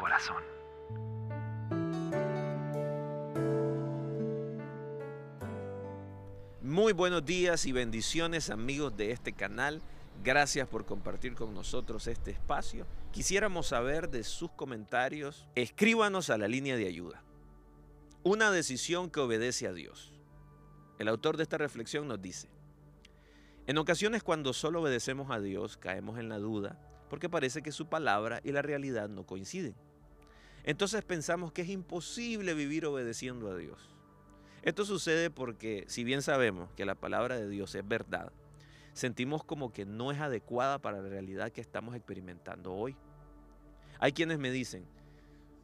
[0.00, 0.42] corazón.
[6.62, 9.82] Muy buenos días y bendiciones amigos de este canal.
[10.24, 12.86] Gracias por compartir con nosotros este espacio.
[13.12, 15.46] Quisiéramos saber de sus comentarios.
[15.54, 17.22] Escríbanos a la línea de ayuda.
[18.22, 20.14] Una decisión que obedece a Dios.
[20.98, 22.48] El autor de esta reflexión nos dice,
[23.66, 26.78] en ocasiones cuando solo obedecemos a Dios caemos en la duda
[27.10, 29.74] porque parece que su palabra y la realidad no coinciden.
[30.64, 33.78] Entonces pensamos que es imposible vivir obedeciendo a Dios.
[34.62, 38.32] Esto sucede porque, si bien sabemos que la palabra de Dios es verdad,
[38.92, 42.96] sentimos como que no es adecuada para la realidad que estamos experimentando hoy.
[43.98, 44.86] Hay quienes me dicen,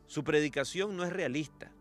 [0.06, 1.72] su predicación no es realista.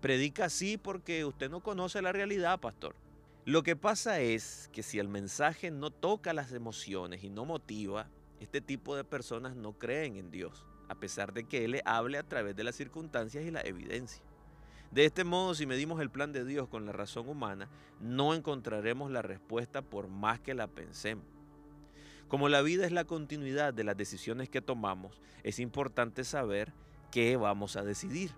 [0.00, 2.96] Predica así porque usted no conoce la realidad, pastor.
[3.44, 8.08] Lo que pasa es que si el mensaje no toca las emociones y no motiva,
[8.40, 12.18] este tipo de personas no creen en Dios, a pesar de que Él le hable
[12.18, 14.22] a través de las circunstancias y la evidencia.
[14.90, 17.68] De este modo, si medimos el plan de Dios con la razón humana,
[18.00, 21.24] no encontraremos la respuesta por más que la pensemos.
[22.28, 26.72] Como la vida es la continuidad de las decisiones que tomamos, es importante saber
[27.10, 28.32] qué vamos a decidir.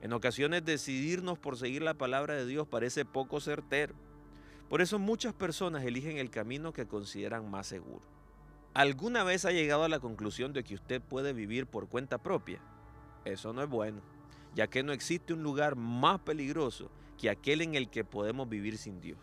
[0.00, 3.94] En ocasiones decidirnos por seguir la palabra de Dios parece poco certero.
[4.68, 8.19] Por eso muchas personas eligen el camino que consideran más seguro.
[8.72, 12.60] ¿Alguna vez ha llegado a la conclusión de que usted puede vivir por cuenta propia?
[13.24, 14.00] Eso no es bueno,
[14.54, 18.78] ya que no existe un lugar más peligroso que aquel en el que podemos vivir
[18.78, 19.18] sin Dios.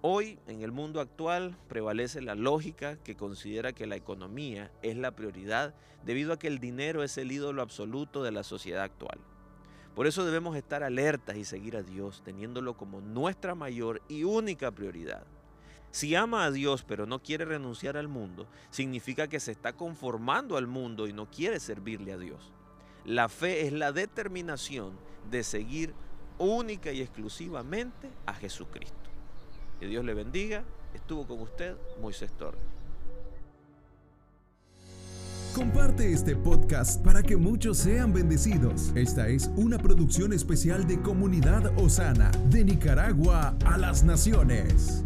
[0.00, 5.10] Hoy, en el mundo actual, prevalece la lógica que considera que la economía es la
[5.10, 5.74] prioridad
[6.06, 9.18] debido a que el dinero es el ídolo absoluto de la sociedad actual.
[9.94, 14.70] Por eso debemos estar alertas y seguir a Dios, teniéndolo como nuestra mayor y única
[14.70, 15.26] prioridad.
[15.94, 20.56] Si ama a Dios pero no quiere renunciar al mundo, significa que se está conformando
[20.56, 22.50] al mundo y no quiere servirle a Dios.
[23.04, 24.94] La fe es la determinación
[25.30, 25.94] de seguir
[26.36, 29.08] única y exclusivamente a Jesucristo.
[29.78, 30.64] Que Dios le bendiga.
[30.94, 32.60] Estuvo con usted Moisés Torres.
[35.54, 38.90] Comparte este podcast para que muchos sean bendecidos.
[38.96, 45.04] Esta es una producción especial de Comunidad Osana, de Nicaragua a las Naciones.